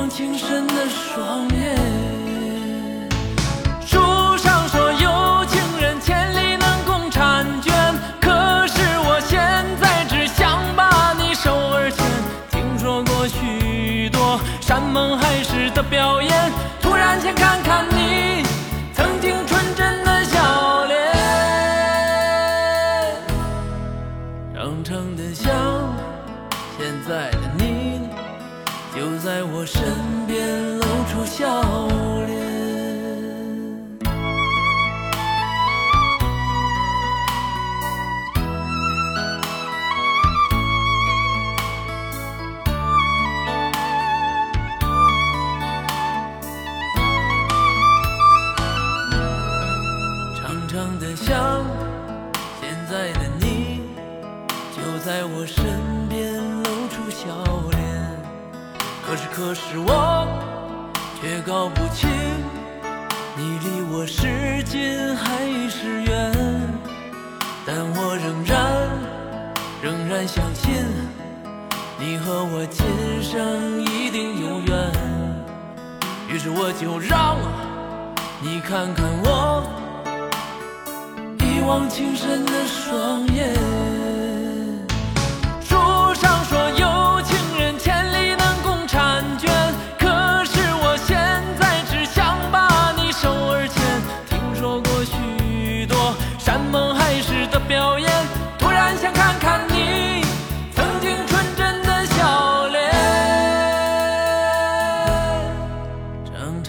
[0.00, 1.76] 望情深的双眼。
[3.84, 3.98] 书
[4.38, 7.74] 上说有情人千里能共婵娟，
[8.18, 9.38] 可是我现
[9.78, 12.02] 在只想把你手儿牵。
[12.50, 18.42] 听说过许多山盟海誓的表演，突然间看看你
[29.00, 29.82] 就在我身
[30.26, 31.62] 边露出笑
[32.26, 32.36] 脸。
[50.36, 51.64] 长长的想，
[52.60, 53.80] 现在的你
[54.76, 55.64] 就在我身
[59.32, 60.26] 可是我
[61.20, 62.08] 却搞不清，
[63.36, 66.32] 你离我是近还是远。
[67.64, 68.88] 但我仍然
[69.82, 70.84] 仍然相信，
[71.98, 72.84] 你和我今
[73.22, 74.92] 生一定有缘。
[76.28, 77.36] 于是我就让
[78.40, 79.64] 你看看我。
[81.38, 83.39] 一往情深的双眼。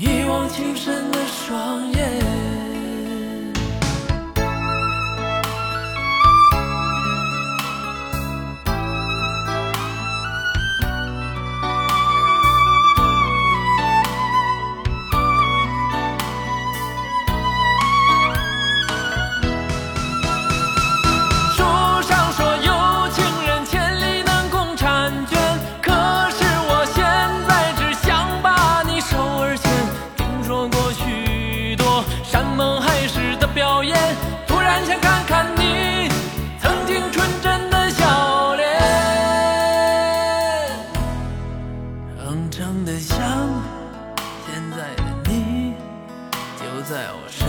[0.00, 2.29] 一往情深的双眼。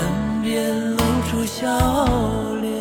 [0.02, 0.98] 身边露
[1.30, 1.68] 出笑
[2.60, 2.81] 脸。